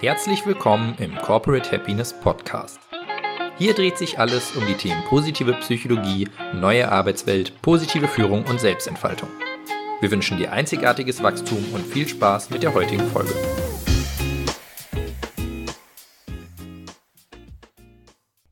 Herzlich 0.00 0.46
willkommen 0.46 0.94
im 0.98 1.14
Corporate 1.14 1.70
Happiness 1.72 2.18
Podcast. 2.18 2.80
Hier 3.58 3.74
dreht 3.74 3.98
sich 3.98 4.18
alles 4.18 4.56
um 4.56 4.66
die 4.66 4.72
Themen 4.72 5.04
positive 5.04 5.52
Psychologie, 5.60 6.26
neue 6.54 6.90
Arbeitswelt, 6.90 7.60
positive 7.60 8.08
Führung 8.08 8.46
und 8.46 8.58
Selbstentfaltung. 8.58 9.28
Wir 10.00 10.10
wünschen 10.10 10.38
dir 10.38 10.52
einzigartiges 10.52 11.22
Wachstum 11.22 11.62
und 11.74 11.84
viel 11.84 12.08
Spaß 12.08 12.48
mit 12.48 12.62
der 12.62 12.72
heutigen 12.72 13.06
Folge. 13.08 13.34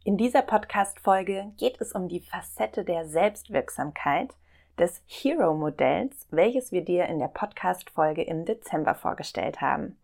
In 0.04 0.18
dieser 0.18 0.42
Podcast-Folge 0.42 1.54
geht 1.56 1.80
es 1.80 1.92
um 1.92 2.08
die 2.08 2.20
Facette 2.20 2.84
der 2.84 3.06
Selbstwirksamkeit 3.06 4.34
des 4.78 5.00
Hero-Modells, 5.06 6.26
welches 6.30 6.72
wir 6.72 6.84
dir 6.84 7.06
in 7.06 7.18
der 7.18 7.28
Podcast-Folge 7.28 8.22
im 8.22 8.44
Dezember 8.44 8.94
vorgestellt 8.94 9.62
haben. 9.62 9.96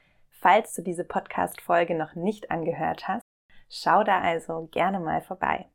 Falls 0.45 0.75
du 0.75 0.83
diese 0.83 1.05
Podcast-Folge 1.05 1.95
noch 1.95 2.17
nicht 2.17 2.51
angehört 2.51 3.09
hast, 3.09 3.23
schau 3.71 4.05
da 4.05 4.21
also 4.21 4.69
gerne 4.73 5.01
mal 5.01 5.23
vorbei. 5.23 5.71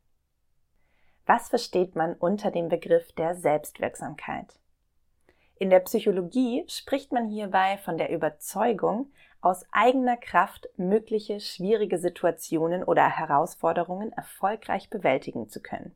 Was 1.25 1.49
versteht 1.49 1.95
man 1.95 2.13
unter 2.13 2.51
dem 2.51 2.69
Begriff 2.69 3.11
der 3.13 3.33
Selbstwirksamkeit? 3.33 4.59
In 5.57 5.71
der 5.71 5.79
Psychologie 5.79 6.65
spricht 6.67 7.11
man 7.11 7.29
hierbei 7.29 7.79
von 7.79 7.97
der 7.97 8.11
Überzeugung, 8.11 9.11
aus 9.41 9.65
eigener 9.71 10.17
Kraft 10.17 10.69
mögliche 10.77 11.39
schwierige 11.39 11.97
Situationen 11.97 12.83
oder 12.83 13.09
Herausforderungen 13.09 14.13
erfolgreich 14.13 14.91
bewältigen 14.91 15.49
zu 15.49 15.63
können. 15.63 15.95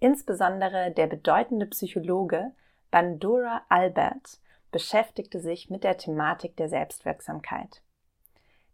Insbesondere 0.00 0.90
der 0.90 1.06
bedeutende 1.06 1.66
Psychologe 1.66 2.50
Bandura 2.90 3.62
Albert 3.68 4.40
beschäftigte 4.74 5.38
sich 5.38 5.70
mit 5.70 5.84
der 5.84 5.98
Thematik 5.98 6.56
der 6.56 6.68
Selbstwirksamkeit. 6.68 7.80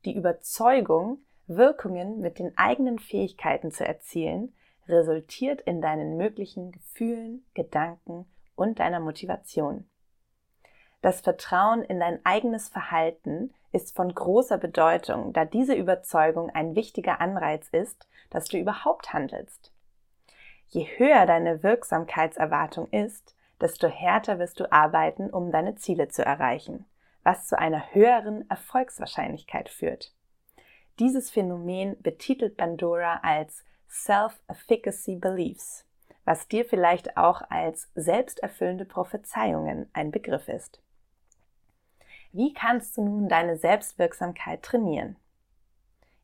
Die 0.06 0.16
Überzeugung, 0.16 1.18
Wirkungen 1.46 2.20
mit 2.20 2.38
den 2.38 2.56
eigenen 2.56 2.98
Fähigkeiten 2.98 3.70
zu 3.70 3.86
erzielen, 3.86 4.54
resultiert 4.88 5.60
in 5.60 5.82
deinen 5.82 6.16
möglichen 6.16 6.72
Gefühlen, 6.72 7.44
Gedanken 7.52 8.24
und 8.54 8.78
deiner 8.78 8.98
Motivation. 8.98 9.90
Das 11.02 11.20
Vertrauen 11.20 11.82
in 11.82 12.00
dein 12.00 12.24
eigenes 12.24 12.70
Verhalten 12.70 13.52
ist 13.70 13.94
von 13.94 14.14
großer 14.14 14.56
Bedeutung, 14.56 15.34
da 15.34 15.44
diese 15.44 15.74
Überzeugung 15.74 16.48
ein 16.48 16.74
wichtiger 16.74 17.20
Anreiz 17.20 17.68
ist, 17.72 18.08
dass 18.30 18.46
du 18.46 18.56
überhaupt 18.56 19.12
handelst. 19.12 19.70
Je 20.68 20.86
höher 20.96 21.26
deine 21.26 21.62
Wirksamkeitserwartung 21.62 22.88
ist, 22.88 23.36
desto 23.60 23.88
härter 23.88 24.38
wirst 24.38 24.60
du 24.60 24.70
arbeiten, 24.72 25.30
um 25.30 25.50
deine 25.52 25.74
Ziele 25.76 26.08
zu 26.08 26.24
erreichen, 26.24 26.86
was 27.22 27.46
zu 27.46 27.58
einer 27.58 27.94
höheren 27.94 28.48
Erfolgswahrscheinlichkeit 28.48 29.68
führt. 29.68 30.12
Dieses 30.98 31.30
Phänomen 31.30 31.96
betitelt 32.00 32.56
Bandura 32.56 33.20
als 33.22 33.64
Self-Efficacy 33.88 35.16
Beliefs, 35.16 35.84
was 36.24 36.46
dir 36.48 36.64
vielleicht 36.64 37.16
auch 37.16 37.42
als 37.50 37.90
selbsterfüllende 37.94 38.84
Prophezeiungen 38.84 39.88
ein 39.92 40.10
Begriff 40.10 40.48
ist. 40.48 40.80
Wie 42.32 42.52
kannst 42.52 42.96
du 42.96 43.02
nun 43.02 43.28
deine 43.28 43.56
Selbstwirksamkeit 43.56 44.62
trainieren? 44.62 45.16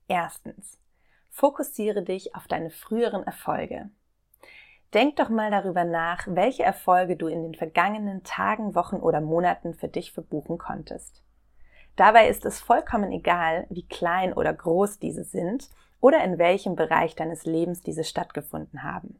Erstens. 0.09 0.79
Fokussiere 1.31 2.03
dich 2.03 2.34
auf 2.34 2.47
deine 2.47 2.70
früheren 2.70 3.25
Erfolge. 3.25 3.91
Denk 4.95 5.17
doch 5.17 5.29
mal 5.29 5.51
darüber 5.51 5.84
nach, 5.84 6.27
welche 6.29 6.62
Erfolge 6.62 7.17
du 7.17 7.27
in 7.27 7.42
den 7.42 7.55
vergangenen 7.55 8.23
Tagen, 8.23 8.75
Wochen 8.75 8.97
oder 8.97 9.20
Monaten 9.20 9.75
für 9.75 9.89
dich 9.89 10.12
verbuchen 10.12 10.59
konntest. 10.59 11.23
Dabei 11.97 12.29
ist 12.29 12.45
es 12.45 12.61
vollkommen 12.61 13.11
egal, 13.11 13.67
wie 13.70 13.87
klein 13.87 14.33
oder 14.33 14.53
groß 14.53 14.98
diese 14.98 15.25
sind 15.25 15.70
oder 16.01 16.23
in 16.23 16.39
welchem 16.39 16.77
Bereich 16.77 17.14
deines 17.14 17.45
Lebens 17.45 17.81
diese 17.81 18.05
stattgefunden 18.05 18.83
haben. 18.83 19.19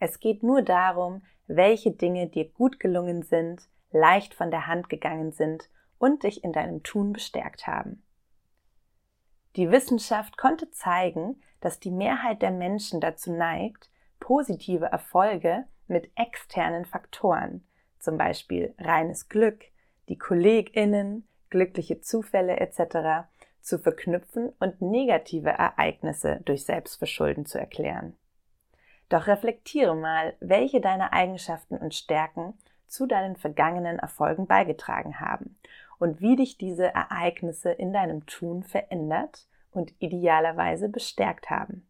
Es 0.00 0.20
geht 0.20 0.42
nur 0.42 0.62
darum, 0.62 1.22
welche 1.46 1.92
Dinge 1.92 2.28
dir 2.28 2.50
gut 2.50 2.80
gelungen 2.80 3.22
sind, 3.22 3.62
leicht 3.90 4.34
von 4.34 4.50
der 4.50 4.66
Hand 4.66 4.90
gegangen 4.90 5.32
sind 5.32 5.70
und 5.98 6.24
dich 6.24 6.42
in 6.42 6.52
deinem 6.52 6.82
Tun 6.82 7.12
bestärkt 7.12 7.66
haben. 7.66 8.02
Die 9.56 9.70
Wissenschaft 9.70 10.36
konnte 10.36 10.70
zeigen, 10.70 11.40
dass 11.60 11.78
die 11.78 11.92
Mehrheit 11.92 12.42
der 12.42 12.50
Menschen 12.50 13.00
dazu 13.00 13.32
neigt, 13.32 13.88
positive 14.20 14.86
Erfolge 14.86 15.64
mit 15.86 16.10
externen 16.16 16.84
Faktoren, 16.84 17.66
zum 17.98 18.18
Beispiel 18.18 18.74
reines 18.78 19.28
Glück, 19.28 19.64
die 20.08 20.18
KollegInnen, 20.18 21.26
glückliche 21.50 22.00
Zufälle 22.00 22.58
etc., 22.58 23.28
zu 23.60 23.78
verknüpfen 23.78 24.52
und 24.60 24.82
negative 24.82 25.50
Ereignisse 25.50 26.40
durch 26.44 26.64
Selbstverschulden 26.64 27.46
zu 27.46 27.58
erklären. 27.58 28.14
Doch 29.08 29.26
reflektiere 29.26 29.94
mal, 29.94 30.34
welche 30.40 30.80
deiner 30.80 31.12
Eigenschaften 31.12 31.76
und 31.76 31.94
Stärken 31.94 32.54
zu 32.86 33.06
deinen 33.06 33.36
vergangenen 33.36 33.98
Erfolgen 33.98 34.46
beigetragen 34.46 35.20
haben 35.20 35.58
und 35.98 36.20
wie 36.20 36.36
dich 36.36 36.58
diese 36.58 36.86
Ereignisse 36.94 37.70
in 37.70 37.92
deinem 37.92 38.26
Tun 38.26 38.62
verändert 38.62 39.48
und 39.70 39.94
idealerweise 39.98 40.88
bestärkt 40.88 41.50
haben. 41.50 41.86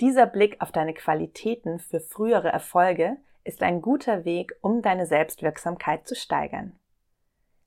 Dieser 0.00 0.24
Blick 0.26 0.62
auf 0.62 0.72
deine 0.72 0.94
Qualitäten 0.94 1.78
für 1.78 2.00
frühere 2.00 2.48
Erfolge 2.48 3.18
ist 3.44 3.62
ein 3.62 3.82
guter 3.82 4.24
Weg, 4.24 4.54
um 4.62 4.80
deine 4.80 5.04
Selbstwirksamkeit 5.04 6.08
zu 6.08 6.14
steigern. 6.14 6.78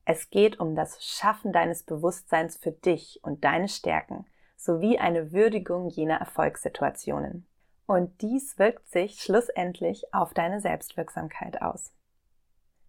Es 0.06 0.32
geht 0.32 0.60
um 0.60 0.76
das 0.76 1.06
Schaffen 1.06 1.54
deines 1.54 1.84
Bewusstseins 1.84 2.58
für 2.58 2.72
dich 2.72 3.20
und 3.24 3.44
deine 3.44 3.68
Stärken 3.68 4.26
sowie 4.58 4.98
eine 4.98 5.32
Würdigung 5.32 5.90
jener 5.90 6.18
Erfolgssituationen. 6.18 7.46
Und 7.86 8.22
dies 8.22 8.58
wirkt 8.58 8.90
sich 8.90 9.22
schlussendlich 9.22 10.12
auf 10.14 10.34
deine 10.34 10.60
Selbstwirksamkeit 10.60 11.62
aus. 11.62 11.94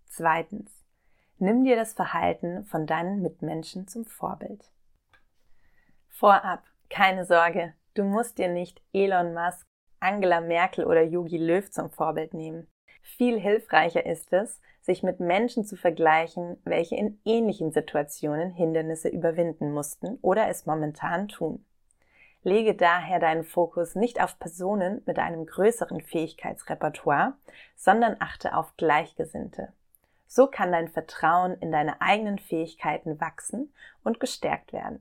Zweitens. 0.06 0.70
Nimm 1.38 1.64
dir 1.64 1.76
das 1.76 1.92
Verhalten 1.92 2.64
von 2.64 2.86
deinen 2.86 3.20
Mitmenschen 3.20 3.88
zum 3.88 4.06
Vorbild. 4.06 4.70
Vorab, 6.08 6.62
keine 6.88 7.26
Sorge, 7.26 7.74
Du 7.94 8.02
musst 8.02 8.38
dir 8.38 8.48
nicht 8.48 8.82
Elon 8.92 9.34
Musk, 9.34 9.64
Angela 10.00 10.40
Merkel 10.40 10.84
oder 10.84 11.02
Yogi 11.02 11.38
Löw 11.38 11.70
zum 11.70 11.90
Vorbild 11.90 12.34
nehmen. 12.34 12.66
Viel 13.02 13.38
hilfreicher 13.38 14.04
ist 14.04 14.32
es, 14.32 14.60
sich 14.80 15.04
mit 15.04 15.20
Menschen 15.20 15.64
zu 15.64 15.76
vergleichen, 15.76 16.60
welche 16.64 16.96
in 16.96 17.20
ähnlichen 17.24 17.70
Situationen 17.70 18.50
Hindernisse 18.50 19.08
überwinden 19.08 19.70
mussten 19.72 20.18
oder 20.22 20.48
es 20.48 20.66
momentan 20.66 21.28
tun. 21.28 21.64
Lege 22.42 22.74
daher 22.74 23.20
deinen 23.20 23.44
Fokus 23.44 23.94
nicht 23.94 24.20
auf 24.20 24.40
Personen 24.40 25.00
mit 25.06 25.20
einem 25.20 25.46
größeren 25.46 26.00
Fähigkeitsrepertoire, 26.00 27.34
sondern 27.76 28.16
achte 28.18 28.56
auf 28.56 28.76
Gleichgesinnte. 28.76 29.72
So 30.26 30.48
kann 30.48 30.72
dein 30.72 30.88
Vertrauen 30.88 31.56
in 31.60 31.70
deine 31.70 32.00
eigenen 32.00 32.40
Fähigkeiten 32.40 33.20
wachsen 33.20 33.72
und 34.02 34.18
gestärkt 34.18 34.72
werden. 34.72 35.00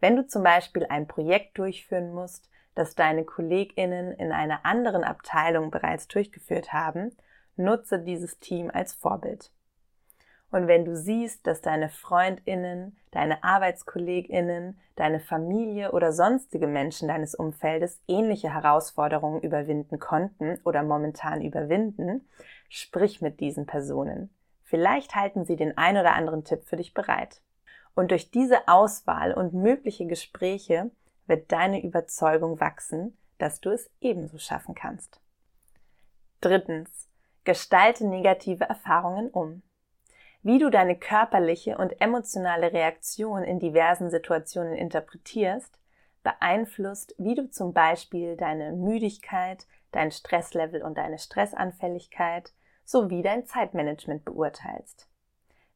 Wenn 0.00 0.16
du 0.16 0.26
zum 0.26 0.42
Beispiel 0.42 0.86
ein 0.86 1.06
Projekt 1.06 1.58
durchführen 1.58 2.12
musst, 2.12 2.50
das 2.74 2.94
deine 2.94 3.24
KollegInnen 3.24 4.12
in 4.12 4.32
einer 4.32 4.64
anderen 4.64 5.02
Abteilung 5.02 5.70
bereits 5.70 6.08
durchgeführt 6.08 6.72
haben, 6.72 7.16
nutze 7.56 7.98
dieses 7.98 8.38
Team 8.38 8.70
als 8.72 8.94
Vorbild. 8.94 9.50
Und 10.50 10.68
wenn 10.68 10.84
du 10.84 10.96
siehst, 10.96 11.46
dass 11.46 11.60
deine 11.60 11.88
FreundInnen, 11.88 12.96
deine 13.10 13.42
ArbeitskollegInnen, 13.42 14.78
deine 14.94 15.20
Familie 15.20 15.92
oder 15.92 16.12
sonstige 16.12 16.66
Menschen 16.66 17.08
deines 17.08 17.34
Umfeldes 17.34 18.00
ähnliche 18.06 18.54
Herausforderungen 18.54 19.40
überwinden 19.40 19.98
konnten 19.98 20.58
oder 20.64 20.82
momentan 20.82 21.42
überwinden, 21.42 22.28
sprich 22.68 23.20
mit 23.20 23.40
diesen 23.40 23.66
Personen. 23.66 24.30
Vielleicht 24.62 25.14
halten 25.14 25.44
sie 25.44 25.56
den 25.56 25.76
ein 25.76 25.96
oder 25.96 26.14
anderen 26.14 26.44
Tipp 26.44 26.64
für 26.64 26.76
dich 26.76 26.94
bereit. 26.94 27.40
Und 27.96 28.10
durch 28.12 28.30
diese 28.30 28.68
Auswahl 28.68 29.32
und 29.32 29.54
mögliche 29.54 30.06
Gespräche 30.06 30.90
wird 31.26 31.50
deine 31.50 31.82
Überzeugung 31.82 32.60
wachsen, 32.60 33.16
dass 33.38 33.60
du 33.60 33.70
es 33.70 33.90
ebenso 34.00 34.38
schaffen 34.38 34.74
kannst. 34.74 35.20
Drittens. 36.40 37.08
Gestalte 37.44 38.06
negative 38.06 38.64
Erfahrungen 38.64 39.30
um. 39.30 39.62
Wie 40.42 40.58
du 40.58 40.68
deine 40.68 40.96
körperliche 40.96 41.78
und 41.78 42.00
emotionale 42.00 42.72
Reaktion 42.72 43.42
in 43.42 43.58
diversen 43.58 44.10
Situationen 44.10 44.74
interpretierst, 44.74 45.80
beeinflusst, 46.22 47.14
wie 47.18 47.34
du 47.34 47.50
zum 47.50 47.72
Beispiel 47.72 48.36
deine 48.36 48.72
Müdigkeit, 48.72 49.66
dein 49.92 50.10
Stresslevel 50.10 50.82
und 50.82 50.98
deine 50.98 51.18
Stressanfälligkeit 51.18 52.52
sowie 52.84 53.22
dein 53.22 53.46
Zeitmanagement 53.46 54.24
beurteilst. 54.24 55.08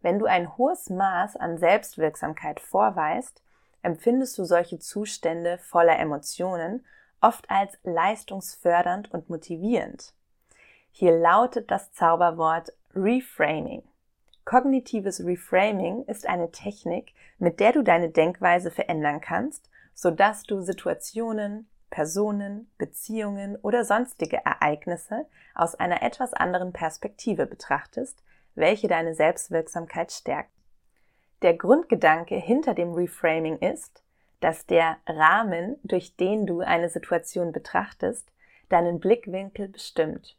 Wenn 0.02 0.18
du 0.18 0.26
ein 0.26 0.56
hohes 0.56 0.88
Maß 0.88 1.36
an 1.36 1.58
Selbstwirksamkeit 1.58 2.60
vorweist, 2.60 3.42
empfindest 3.82 4.36
du 4.38 4.44
solche 4.44 4.78
Zustände 4.78 5.58
voller 5.58 5.98
Emotionen 5.98 6.84
oft 7.20 7.50
als 7.50 7.78
leistungsfördernd 7.82 9.12
und 9.12 9.28
motivierend. 9.28 10.14
Hier 10.90 11.18
lautet 11.18 11.70
das 11.70 11.92
Zauberwort 11.92 12.72
Reframing. 12.94 13.82
Kognitives 14.44 15.24
Reframing 15.24 16.04
ist 16.06 16.26
eine 16.26 16.50
Technik, 16.50 17.12
mit 17.38 17.60
der 17.60 17.72
du 17.72 17.82
deine 17.82 18.08
Denkweise 18.08 18.70
verändern 18.70 19.20
kannst, 19.20 19.70
sodass 19.94 20.42
du 20.44 20.60
Situationen, 20.60 21.68
Personen, 21.90 22.70
Beziehungen 22.78 23.56
oder 23.56 23.84
sonstige 23.84 24.44
Ereignisse 24.44 25.26
aus 25.54 25.74
einer 25.74 26.02
etwas 26.02 26.32
anderen 26.32 26.72
Perspektive 26.72 27.46
betrachtest, 27.46 28.22
welche 28.60 28.88
deine 28.88 29.14
Selbstwirksamkeit 29.14 30.12
stärkt. 30.12 30.52
Der 31.42 31.54
Grundgedanke 31.54 32.36
hinter 32.36 32.74
dem 32.74 32.92
Reframing 32.92 33.58
ist, 33.58 34.02
dass 34.40 34.66
der 34.66 34.98
Rahmen, 35.06 35.76
durch 35.82 36.16
den 36.16 36.46
du 36.46 36.60
eine 36.60 36.88
Situation 36.88 37.52
betrachtest, 37.52 38.30
deinen 38.68 39.00
Blickwinkel 39.00 39.68
bestimmt. 39.68 40.36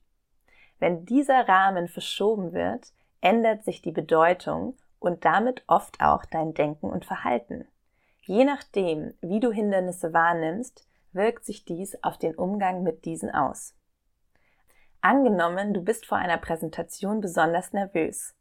Wenn 0.80 1.06
dieser 1.06 1.48
Rahmen 1.48 1.88
verschoben 1.88 2.54
wird, 2.54 2.92
ändert 3.20 3.64
sich 3.64 3.82
die 3.82 3.92
Bedeutung 3.92 4.76
und 5.00 5.26
damit 5.26 5.64
oft 5.68 6.02
auch 6.02 6.26
dein 6.26 6.54
Denken 6.54 6.90
und 6.90 7.06
Verhalten. 7.06 7.68
Je 8.22 8.46
nachdem, 8.46 9.14
wie 9.22 9.40
du 9.40 9.52
Hindernisse 9.52 10.14
wahrnimmst, 10.14 10.88
wirkt 11.12 11.46
sich 11.46 11.66
dies 11.66 12.02
auf 12.04 12.18
den 12.18 12.36
Umgang 12.36 12.84
mit 12.84 13.06
diesen 13.06 13.30
aus. 13.30 13.76
Angenommen, 15.02 15.74
du 15.74 15.82
bist 15.82 16.06
vor 16.06 16.20
einer 16.20 16.38
Präsentation 16.38 17.22
besonders 17.22 17.74
nervös. 17.74 18.36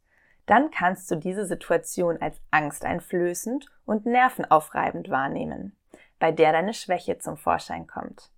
Dann 0.45 0.69
kannst 0.69 1.09
du 1.09 1.15
diese 1.15 1.45
Situation 1.45 2.21
als 2.21 2.39
angsteinflößend 2.51 3.65
und 3.85 4.05
nervenaufreibend 4.05 5.09
wahrnehmen, 5.09 5.75
bei 6.19 6.31
der 6.31 6.51
deine 6.51 6.75
Schwäche 6.75 7.17
zum 7.17 7.35
Vorschein 7.35 7.87
kommt. 7.87 8.31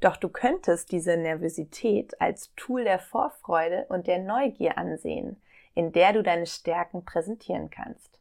Doch 0.00 0.16
du 0.16 0.28
könntest 0.28 0.92
diese 0.92 1.16
Nervosität 1.16 2.20
als 2.20 2.52
Tool 2.54 2.84
der 2.84 3.00
Vorfreude 3.00 3.86
und 3.88 4.06
der 4.06 4.20
Neugier 4.20 4.78
ansehen, 4.78 5.42
in 5.74 5.90
der 5.90 6.12
du 6.12 6.22
deine 6.22 6.46
Stärken 6.46 7.04
präsentieren 7.04 7.70
kannst. 7.70 8.17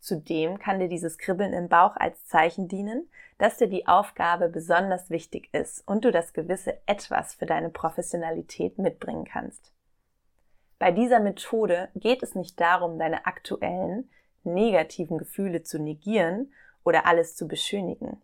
Zudem 0.00 0.58
kann 0.58 0.80
dir 0.80 0.88
dieses 0.88 1.18
Kribbeln 1.18 1.52
im 1.52 1.68
Bauch 1.68 1.94
als 1.96 2.24
Zeichen 2.24 2.68
dienen, 2.68 3.08
dass 3.38 3.58
dir 3.58 3.68
die 3.68 3.86
Aufgabe 3.86 4.48
besonders 4.48 5.10
wichtig 5.10 5.52
ist 5.52 5.86
und 5.86 6.04
du 6.04 6.10
das 6.10 6.32
gewisse 6.32 6.78
Etwas 6.86 7.34
für 7.34 7.46
deine 7.46 7.68
Professionalität 7.68 8.78
mitbringen 8.78 9.24
kannst. 9.24 9.72
Bei 10.78 10.90
dieser 10.90 11.20
Methode 11.20 11.90
geht 11.94 12.22
es 12.22 12.34
nicht 12.34 12.58
darum, 12.58 12.98
deine 12.98 13.26
aktuellen, 13.26 14.10
negativen 14.42 15.18
Gefühle 15.18 15.62
zu 15.62 15.78
negieren 15.78 16.52
oder 16.82 17.04
alles 17.06 17.36
zu 17.36 17.46
beschönigen. 17.46 18.22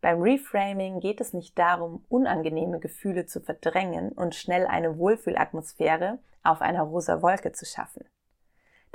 Beim 0.00 0.20
Reframing 0.20 0.98
geht 0.98 1.20
es 1.20 1.32
nicht 1.32 1.56
darum, 1.56 2.04
unangenehme 2.08 2.80
Gefühle 2.80 3.26
zu 3.26 3.40
verdrängen 3.40 4.10
und 4.10 4.34
schnell 4.34 4.66
eine 4.66 4.98
Wohlfühlatmosphäre 4.98 6.18
auf 6.42 6.60
einer 6.60 6.82
rosa 6.82 7.22
Wolke 7.22 7.52
zu 7.52 7.64
schaffen. 7.64 8.04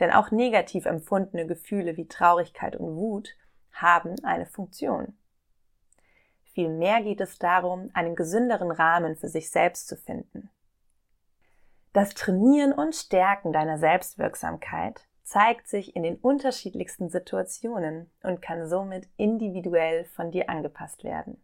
Denn 0.01 0.11
auch 0.11 0.31
negativ 0.31 0.87
empfundene 0.87 1.45
Gefühle 1.45 1.95
wie 1.95 2.07
Traurigkeit 2.07 2.75
und 2.75 2.95
Wut 2.95 3.37
haben 3.71 4.15
eine 4.23 4.47
Funktion. 4.47 5.15
Vielmehr 6.43 7.01
geht 7.01 7.21
es 7.21 7.37
darum, 7.37 7.91
einen 7.93 8.15
gesünderen 8.15 8.71
Rahmen 8.71 9.15
für 9.15 9.29
sich 9.29 9.51
selbst 9.51 9.87
zu 9.87 9.95
finden. 9.95 10.49
Das 11.93 12.15
Trainieren 12.15 12.73
und 12.73 12.95
Stärken 12.95 13.53
deiner 13.53 13.77
Selbstwirksamkeit 13.77 15.07
zeigt 15.23 15.67
sich 15.69 15.95
in 15.95 16.03
den 16.03 16.15
unterschiedlichsten 16.15 17.09
Situationen 17.09 18.09
und 18.23 18.41
kann 18.41 18.67
somit 18.67 19.07
individuell 19.17 20.05
von 20.05 20.31
dir 20.31 20.49
angepasst 20.49 21.03
werden. 21.03 21.41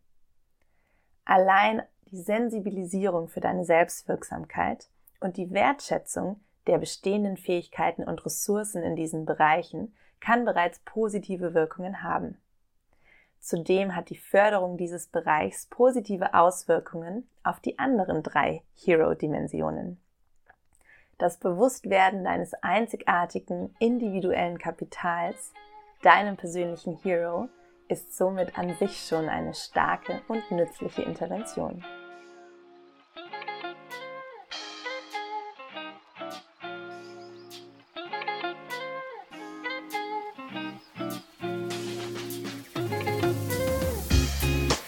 Allein 1.25 1.83
die 2.09 2.21
Sensibilisierung 2.21 3.27
für 3.27 3.39
deine 3.39 3.65
Selbstwirksamkeit 3.65 4.89
und 5.19 5.37
die 5.37 5.51
Wertschätzung 5.51 6.39
der 6.67 6.77
bestehenden 6.77 7.37
Fähigkeiten 7.37 8.03
und 8.03 8.25
Ressourcen 8.25 8.83
in 8.83 8.95
diesen 8.95 9.25
Bereichen 9.25 9.95
kann 10.19 10.45
bereits 10.45 10.79
positive 10.79 11.53
Wirkungen 11.53 12.03
haben. 12.03 12.37
Zudem 13.39 13.95
hat 13.95 14.09
die 14.09 14.17
Förderung 14.17 14.77
dieses 14.77 15.07
Bereichs 15.07 15.67
positive 15.67 16.33
Auswirkungen 16.33 17.29
auf 17.43 17.59
die 17.59 17.79
anderen 17.79 18.23
drei 18.23 18.63
Hero-Dimensionen 18.75 19.99
das 21.17 21.37
Bewusstwerden 21.37 22.23
deines 22.23 22.53
einzigartigen 22.55 23.75
individuellen 23.79 24.57
Kapitals, 24.57 25.51
deinem 26.03 26.37
persönlichen 26.37 26.95
Hero, 27.01 27.49
ist 27.87 28.15
somit 28.15 28.57
an 28.57 28.75
sich 28.75 29.07
schon 29.07 29.29
eine 29.29 29.53
starke 29.53 30.21
und 30.27 30.51
nützliche 30.51 31.01
Intervention. 31.01 31.83